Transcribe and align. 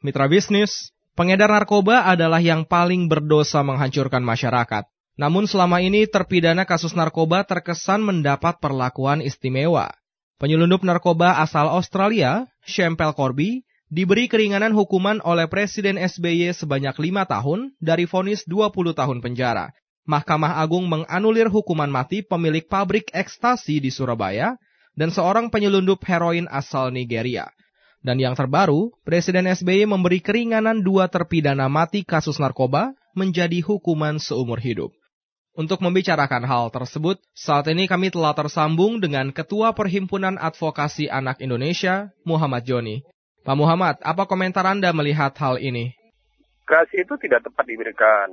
Mitra 0.00 0.32
bisnis, 0.32 0.96
pengedar 1.12 1.52
narkoba 1.52 2.08
adalah 2.08 2.40
yang 2.40 2.64
paling 2.64 3.04
berdosa 3.04 3.60
menghancurkan 3.60 4.24
masyarakat. 4.24 4.88
Namun 5.20 5.44
selama 5.44 5.84
ini 5.84 6.08
terpidana 6.08 6.64
kasus 6.64 6.96
narkoba 6.96 7.44
terkesan 7.44 8.00
mendapat 8.00 8.56
perlakuan 8.64 9.20
istimewa. 9.20 9.92
Penyelundup 10.40 10.88
narkoba 10.88 11.44
asal 11.44 11.68
Australia, 11.68 12.48
Shempel 12.64 13.12
Corby, 13.12 13.68
diberi 13.92 14.24
keringanan 14.24 14.72
hukuman 14.72 15.20
oleh 15.20 15.44
Presiden 15.52 16.00
SBY 16.00 16.56
sebanyak 16.56 16.96
lima 16.96 17.28
tahun 17.28 17.76
dari 17.76 18.08
vonis 18.08 18.48
20 18.48 18.96
tahun 18.96 19.20
penjara. 19.20 19.68
Mahkamah 20.08 20.64
Agung 20.64 20.88
menganulir 20.88 21.52
hukuman 21.52 21.92
mati 21.92 22.24
pemilik 22.24 22.64
pabrik 22.64 23.12
ekstasi 23.12 23.84
di 23.84 23.92
Surabaya 23.92 24.56
dan 24.96 25.12
seorang 25.12 25.52
penyelundup 25.52 26.00
heroin 26.08 26.48
asal 26.48 26.88
Nigeria. 26.88 27.52
Dan 28.00 28.16
yang 28.16 28.32
terbaru, 28.32 28.96
Presiden 29.04 29.44
SBY 29.44 29.84
memberi 29.84 30.24
keringanan 30.24 30.80
dua 30.80 31.12
terpidana 31.12 31.68
mati 31.68 32.00
kasus 32.00 32.40
narkoba 32.40 32.96
menjadi 33.12 33.60
hukuman 33.60 34.16
seumur 34.16 34.56
hidup. 34.56 34.96
Untuk 35.52 35.84
membicarakan 35.84 36.48
hal 36.48 36.72
tersebut, 36.72 37.20
saat 37.36 37.68
ini 37.68 37.84
kami 37.84 38.08
telah 38.08 38.32
tersambung 38.32 39.02
dengan 39.02 39.28
Ketua 39.28 39.76
Perhimpunan 39.76 40.40
Advokasi 40.40 41.12
Anak 41.12 41.44
Indonesia, 41.44 42.08
Muhammad 42.24 42.64
Joni. 42.64 43.04
Pak 43.44 43.56
Muhammad, 43.58 44.00
apa 44.00 44.24
komentar 44.24 44.64
Anda 44.64 44.96
melihat 44.96 45.36
hal 45.36 45.60
ini? 45.60 45.92
Gerasi 46.64 47.04
itu 47.04 47.18
tidak 47.20 47.44
tepat 47.44 47.68
diberikan. 47.68 48.32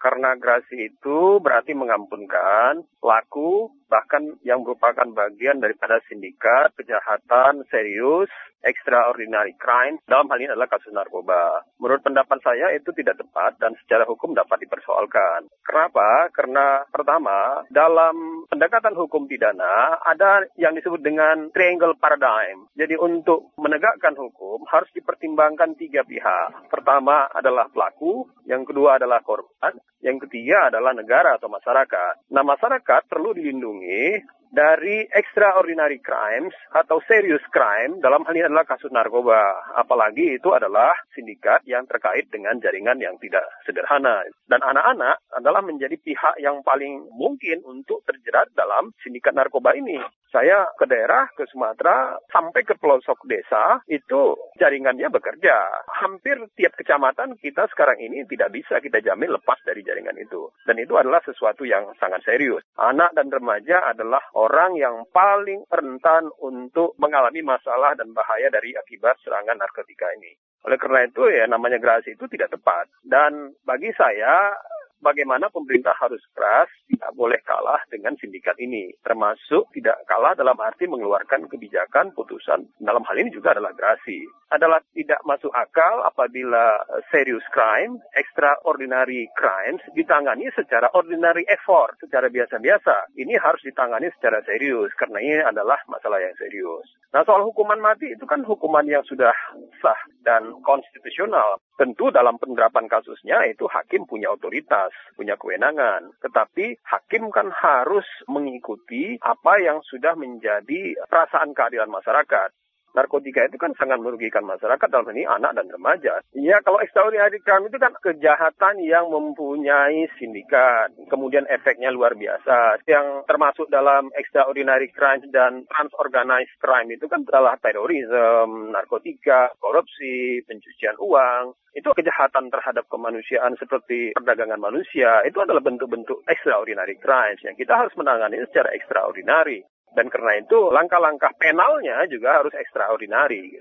Karena 0.00 0.34
gerasi 0.34 0.90
itu 0.90 1.38
berarti 1.38 1.76
mengampunkan 1.76 2.82
pelaku 2.98 3.70
bahkan 3.86 4.34
yang 4.42 4.66
merupakan 4.66 5.06
bagian 5.14 5.62
daripada 5.62 6.02
sindikat 6.10 6.74
kejahatan 6.74 7.62
serius 7.70 8.30
extraordinary 8.62 9.54
crime 9.58 9.98
dalam 10.06 10.30
hal 10.30 10.38
ini 10.38 10.50
adalah 10.50 10.70
kasus 10.70 10.94
narkoba. 10.94 11.66
Menurut 11.82 12.02
pendapat 12.02 12.38
saya 12.42 12.70
itu 12.74 12.90
tidak 12.94 13.18
tepat 13.18 13.58
dan 13.58 13.74
secara 13.84 14.06
hukum 14.06 14.32
dapat 14.32 14.62
dipersoalkan. 14.64 15.50
Kenapa? 15.62 16.30
Karena 16.34 16.86
pertama, 16.88 17.66
dalam 17.68 18.46
pendekatan 18.48 18.94
hukum 18.94 19.26
pidana 19.26 19.98
ada 20.02 20.46
yang 20.58 20.74
disebut 20.74 21.02
dengan 21.02 21.50
triangle 21.50 21.98
paradigm. 21.98 22.70
Jadi 22.78 22.94
untuk 22.98 23.52
menegakkan 23.58 24.14
hukum 24.14 24.64
harus 24.70 24.88
dipertimbangkan 24.94 25.74
tiga 25.76 26.06
pihak. 26.06 26.70
Pertama 26.70 27.28
adalah 27.34 27.68
pelaku, 27.68 28.30
yang 28.46 28.62
kedua 28.62 28.98
adalah 28.98 29.20
korban, 29.22 29.76
yang 30.02 30.18
ketiga 30.22 30.70
adalah 30.70 30.94
negara 30.94 31.38
atau 31.38 31.46
masyarakat. 31.50 32.30
Nah, 32.34 32.42
masyarakat 32.42 33.06
perlu 33.06 33.34
dilindungi 33.34 34.41
dari 34.52 35.08
extraordinary 35.08 35.96
crimes 36.04 36.52
atau 36.76 37.00
serious 37.08 37.40
crime 37.48 38.04
dalam 38.04 38.20
hal 38.28 38.36
ini 38.36 38.44
adalah 38.44 38.68
kasus 38.68 38.92
narkoba. 38.92 39.72
Apalagi 39.80 40.36
itu 40.36 40.52
adalah 40.52 40.92
sindikat 41.16 41.64
yang 41.64 41.88
terkait 41.88 42.28
dengan 42.28 42.60
jaringan 42.60 43.00
yang 43.00 43.16
tidak 43.16 43.48
sederhana. 43.64 44.20
Dan 44.44 44.60
anak-anak 44.60 45.24
adalah 45.36 45.64
menjadi 45.64 45.96
pihak 45.96 46.40
yang 46.40 46.60
paling 46.60 47.08
mungkin 47.12 47.64
untuk 47.64 48.04
terjerat 48.04 48.52
dalam 48.52 48.92
sindikat 49.00 49.32
narkoba 49.32 49.72
ini. 49.76 50.00
Saya 50.32 50.64
ke 50.80 50.88
daerah, 50.88 51.28
ke 51.36 51.44
Sumatera, 51.52 52.16
sampai 52.32 52.64
ke 52.64 52.72
pelosok 52.80 53.28
desa, 53.28 53.84
itu 53.84 54.32
jaringannya 54.56 55.12
bekerja. 55.12 55.84
Hampir 56.00 56.40
tiap 56.56 56.72
kecamatan 56.72 57.36
kita 57.36 57.68
sekarang 57.68 58.00
ini 58.00 58.24
tidak 58.24 58.48
bisa 58.56 58.80
kita 58.80 59.04
jamin 59.04 59.28
lepas 59.28 59.60
dari 59.60 59.84
jaringan 59.84 60.16
itu. 60.16 60.48
Dan 60.64 60.80
itu 60.80 60.96
adalah 60.96 61.20
sesuatu 61.20 61.68
yang 61.68 61.92
sangat 62.00 62.24
serius. 62.24 62.64
Anak 62.80 63.12
dan 63.12 63.28
remaja 63.28 63.84
adalah 63.92 64.24
orang 64.32 64.72
yang 64.80 65.04
paling 65.12 65.68
rentan 65.68 66.32
untuk 66.40 66.96
mengalami 66.96 67.44
masalah 67.44 67.92
dan 67.92 68.16
bahaya 68.16 68.48
dari 68.48 68.72
akibat 68.72 69.20
serangan 69.20 69.60
narkotika 69.60 70.08
ini. 70.16 70.32
Oleh 70.62 70.78
karena 70.78 71.04
itu 71.10 71.22
ya 71.26 71.44
namanya 71.50 71.76
gerasi 71.82 72.14
itu 72.14 72.24
tidak 72.30 72.54
tepat. 72.54 72.86
Dan 73.02 73.52
bagi 73.66 73.90
saya 73.98 74.54
bagaimana 75.02 75.50
pemerintah 75.50 75.92
harus 75.98 76.22
keras, 76.32 76.70
tidak 76.86 77.10
boleh 77.18 77.42
kalah 77.42 77.82
dengan 77.90 78.14
sindikat 78.16 78.54
ini. 78.62 78.94
Termasuk 79.02 79.68
tidak 79.74 80.00
kalah 80.06 80.32
dalam 80.38 80.56
arti 80.62 80.86
mengeluarkan 80.86 81.50
kebijakan 81.50 82.14
putusan. 82.14 82.70
Dalam 82.78 83.02
hal 83.02 83.16
ini 83.18 83.34
juga 83.34 83.52
adalah 83.52 83.74
gerasi. 83.74 84.24
Adalah 84.54 84.80
tidak 84.94 85.18
masuk 85.26 85.50
akal 85.52 86.06
apabila 86.06 86.78
serious 87.10 87.42
crime, 87.50 87.98
extraordinary 88.14 89.26
crimes 89.34 89.82
ditangani 89.98 90.48
secara 90.54 90.88
ordinary 90.94 91.42
effort, 91.50 91.98
secara 91.98 92.30
biasa-biasa. 92.30 93.12
Ini 93.18 93.36
harus 93.42 93.60
ditangani 93.66 94.08
secara 94.16 94.40
serius 94.46 94.94
karena 94.94 95.18
ini 95.18 95.42
adalah 95.42 95.82
masalah 95.90 96.22
yang 96.22 96.36
serius. 96.38 96.86
Nah 97.12 97.26
soal 97.28 97.44
hukuman 97.44 97.76
mati 97.76 98.08
itu 98.08 98.24
kan 98.24 98.40
hukuman 98.46 98.88
yang 98.88 99.04
sudah 99.04 99.34
sah 99.82 100.00
dan 100.24 100.48
konstitusional. 100.64 101.60
Tentu 101.82 102.14
dalam 102.14 102.38
penerapan 102.38 102.86
kasusnya 102.86 103.42
itu 103.50 103.66
hakim 103.66 104.06
punya 104.06 104.30
otoritas, 104.30 104.94
punya 105.18 105.34
kewenangan. 105.34 106.14
Tetapi 106.22 106.78
hakim 106.78 107.34
kan 107.34 107.50
harus 107.50 108.06
mengikuti 108.30 109.18
apa 109.18 109.58
yang 109.58 109.82
sudah 109.82 110.14
menjadi 110.14 110.94
perasaan 111.10 111.50
keadilan 111.50 111.90
masyarakat 111.90 112.54
narkotika 112.92 113.48
itu 113.48 113.56
kan 113.56 113.72
sangat 113.76 113.98
merugikan 114.00 114.44
masyarakat 114.44 114.88
dalam 114.88 115.08
ini 115.12 115.24
anak 115.28 115.56
dan 115.56 115.68
remaja. 115.68 116.20
Ya 116.36 116.60
kalau 116.64 116.80
extraordinary 116.80 117.40
crime 117.40 117.68
itu 117.68 117.78
kan 117.80 117.92
kejahatan 118.00 118.84
yang 118.84 119.08
mempunyai 119.08 120.08
sindikat, 120.16 120.92
kemudian 121.08 121.48
efeknya 121.48 121.92
luar 121.92 122.16
biasa. 122.16 122.84
Yang 122.88 123.28
termasuk 123.28 123.66
dalam 123.72 124.12
extraordinary 124.16 124.92
crime 124.92 125.24
dan 125.32 125.64
transorganized 125.68 126.54
crime 126.60 126.92
itu 126.92 127.08
kan 127.08 127.24
adalah 127.28 127.56
terorisme, 127.58 128.72
narkotika, 128.72 129.52
korupsi, 129.58 130.44
pencucian 130.44 130.96
uang. 131.00 131.56
Itu 131.72 131.96
kejahatan 131.96 132.52
terhadap 132.52 132.84
kemanusiaan 132.92 133.56
seperti 133.56 134.12
perdagangan 134.12 134.60
manusia. 134.60 135.24
Itu 135.24 135.40
adalah 135.40 135.64
bentuk-bentuk 135.64 136.28
extraordinary 136.28 137.00
crimes 137.00 137.40
yang 137.40 137.56
kita 137.56 137.72
harus 137.72 137.96
menangani 137.96 138.44
secara 138.44 138.76
extraordinary. 138.76 139.64
Dan 139.92 140.08
karena 140.08 140.40
itu 140.40 140.58
langkah-langkah 140.72 141.36
penalnya 141.36 142.08
juga 142.08 142.40
harus 142.40 142.52
ekstraordinari. 142.56 143.60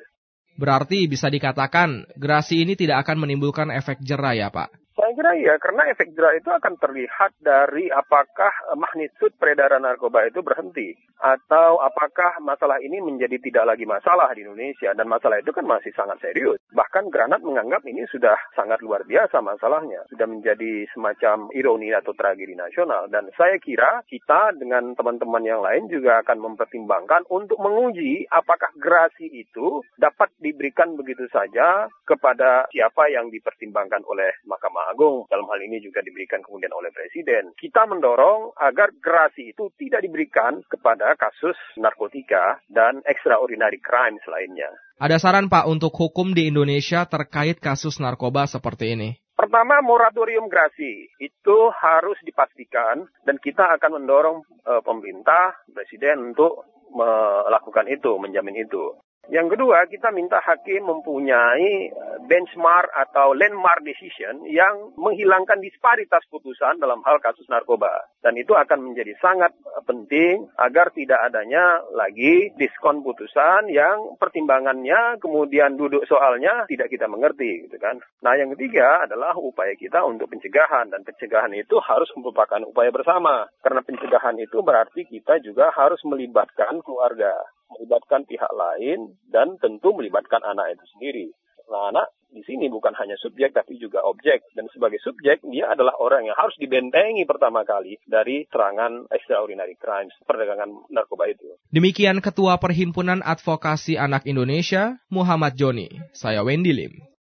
Berarti 0.56 1.08
bisa 1.08 1.32
dikatakan 1.32 2.08
gerasi 2.16 2.64
ini 2.64 2.76
tidak 2.76 3.08
akan 3.08 3.28
menimbulkan 3.28 3.72
efek 3.72 4.00
jerah 4.04 4.36
ya 4.36 4.48
Pak? 4.52 4.81
Kira 5.22 5.38
iya, 5.38 5.54
karena 5.62 5.86
efek 5.94 6.18
jerah 6.18 6.34
itu 6.34 6.50
akan 6.50 6.82
terlihat 6.82 7.38
dari 7.46 7.94
apakah 7.94 8.50
magnitude 8.74 9.38
peredaran 9.38 9.86
narkoba 9.86 10.26
itu 10.26 10.42
berhenti. 10.42 10.98
Atau 11.22 11.78
apakah 11.78 12.42
masalah 12.42 12.82
ini 12.82 12.98
menjadi 12.98 13.38
tidak 13.38 13.70
lagi 13.70 13.86
masalah 13.86 14.34
di 14.34 14.42
Indonesia. 14.42 14.98
Dan 14.98 15.06
masalah 15.06 15.38
itu 15.38 15.54
kan 15.54 15.70
masih 15.70 15.94
sangat 15.94 16.18
serius. 16.26 16.58
Bahkan 16.74 17.14
Granat 17.14 17.46
menganggap 17.46 17.86
ini 17.86 18.02
sudah 18.10 18.34
sangat 18.58 18.82
luar 18.82 19.06
biasa 19.06 19.46
masalahnya. 19.46 20.02
Sudah 20.10 20.26
menjadi 20.26 20.90
semacam 20.90 21.54
ironi 21.54 21.94
atau 21.94 22.18
tragedi 22.18 22.58
nasional. 22.58 23.06
Dan 23.06 23.30
saya 23.38 23.62
kira 23.62 24.02
kita 24.10 24.58
dengan 24.58 24.98
teman-teman 24.98 25.46
yang 25.46 25.62
lain 25.62 25.86
juga 25.86 26.26
akan 26.26 26.42
mempertimbangkan 26.42 27.30
untuk 27.30 27.62
menguji 27.62 28.26
apakah 28.34 28.74
gerasi 28.82 29.30
itu 29.30 29.86
dapat 30.02 30.34
diberikan 30.42 30.98
begitu 30.98 31.30
saja 31.30 31.86
kepada 32.10 32.66
siapa 32.74 33.06
yang 33.14 33.30
dipertimbangkan 33.30 34.02
oleh 34.10 34.34
Mahkamah 34.50 34.72
Mahkamah 34.72 34.96
Dalam 35.28 35.48
hal 35.52 35.60
ini 35.64 35.84
juga 35.84 36.00
diberikan 36.04 36.40
kemudian 36.44 36.72
oleh 36.72 36.92
Presiden. 36.92 37.54
Kita 37.56 37.88
mendorong 37.88 38.56
agar 38.58 38.96
gerasi 38.98 39.52
itu 39.52 39.72
tidak 39.78 40.04
diberikan 40.06 40.64
kepada 40.68 41.14
kasus 41.20 41.58
narkotika 41.78 42.60
dan 42.72 43.04
extraordinary 43.04 43.80
crime 43.84 44.18
lainnya. 44.28 44.72
Ada 45.02 45.18
saran 45.18 45.50
Pak 45.50 45.66
untuk 45.66 45.92
hukum 45.98 46.32
di 46.38 46.54
Indonesia 46.54 47.10
terkait 47.10 47.58
kasus 47.58 47.98
narkoba 47.98 48.46
seperti 48.46 48.94
ini? 48.94 49.10
Pertama, 49.34 49.82
moratorium 49.82 50.46
grasi 50.46 51.10
itu 51.18 51.58
harus 51.74 52.14
dipastikan 52.22 53.10
dan 53.26 53.42
kita 53.42 53.74
akan 53.74 53.98
mendorong 53.98 54.46
e, 54.62 54.74
pemerintah, 54.86 55.66
presiden 55.74 56.30
untuk 56.30 56.70
melakukan 56.94 57.90
itu, 57.90 58.22
menjamin 58.22 58.62
itu. 58.62 59.02
Yang 59.34 59.58
kedua, 59.58 59.88
kita 59.90 60.14
minta 60.14 60.44
hakim 60.44 60.86
mempunyai 60.86 61.90
benchmark 62.26 62.90
atau 62.94 63.34
landmark 63.34 63.82
decision 63.86 64.46
yang 64.50 64.94
menghilangkan 64.98 65.62
disparitas 65.62 66.22
putusan 66.30 66.78
dalam 66.78 67.02
hal 67.06 67.18
kasus 67.24 67.46
narkoba. 67.48 67.90
Dan 68.22 68.38
itu 68.38 68.54
akan 68.54 68.92
menjadi 68.92 69.14
sangat 69.18 69.54
penting 69.86 70.50
agar 70.58 70.94
tidak 70.94 71.20
adanya 71.26 71.82
lagi 71.94 72.54
diskon 72.58 73.02
putusan 73.02 73.70
yang 73.72 74.16
pertimbangannya 74.18 75.18
kemudian 75.18 75.76
duduk 75.78 76.06
soalnya 76.06 76.66
tidak 76.70 76.92
kita 76.94 77.10
mengerti 77.10 77.66
gitu 77.70 77.78
kan. 77.82 77.98
Nah, 78.22 78.38
yang 78.38 78.54
ketiga 78.58 79.06
adalah 79.10 79.34
upaya 79.38 79.74
kita 79.74 80.06
untuk 80.06 80.30
pencegahan 80.30 80.94
dan 80.94 81.02
pencegahan 81.02 81.54
itu 81.58 81.78
harus 81.82 82.10
merupakan 82.18 82.62
upaya 82.68 82.94
bersama. 82.94 83.50
Karena 83.62 83.82
pencegahan 83.82 84.38
itu 84.38 84.62
berarti 84.62 85.08
kita 85.10 85.42
juga 85.42 85.74
harus 85.74 86.00
melibatkan 86.06 86.84
keluarga 86.86 87.34
melibatkan 87.72 88.28
pihak 88.28 88.52
lain 88.52 89.16
dan 89.32 89.56
tentu 89.64 89.96
melibatkan 89.96 90.44
anak 90.44 90.76
itu 90.76 90.86
sendiri. 90.96 91.28
Nah, 91.72 91.88
anak 91.88 92.12
di 92.32 92.44
sini 92.48 92.72
bukan 92.72 92.96
hanya 92.96 93.20
subjek 93.20 93.52
tapi 93.52 93.76
juga 93.76 94.04
objek 94.08 94.44
dan 94.56 94.68
sebagai 94.72 95.00
subjek 95.04 95.44
dia 95.48 95.68
adalah 95.72 95.96
orang 96.00 96.28
yang 96.28 96.36
harus 96.36 96.56
dibentengi 96.60 97.28
pertama 97.28 97.68
kali 97.68 98.00
dari 98.08 98.48
serangan 98.48 99.08
extraordinary 99.12 99.76
crimes 99.76 100.16
perdagangan 100.24 100.88
narkoba 100.92 101.28
itu. 101.28 101.60
Demikian 101.72 102.24
Ketua 102.24 102.60
Perhimpunan 102.60 103.20
Advokasi 103.24 104.00
Anak 104.00 104.24
Indonesia 104.28 105.00
Muhammad 105.12 105.56
Joni. 105.60 105.92
Saya 106.16 106.44
Wendy 106.44 106.72
Lim. 106.72 107.12